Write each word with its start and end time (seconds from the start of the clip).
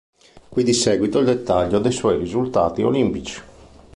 Qui 0.49 0.63
di 0.63 0.73
seguito 0.73 1.19
il 1.19 1.25
dettaglio 1.27 1.77
dei 1.77 1.91
suoi 1.91 2.17
risultati 2.17 2.81
olimpici. 2.81 3.39